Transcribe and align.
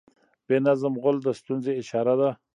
بې 0.47 0.57
نظم 0.65 0.93
غول 1.01 1.17
د 1.23 1.27
ستونزې 1.39 1.71
اشاره 1.81 2.13
ده. 2.19 2.29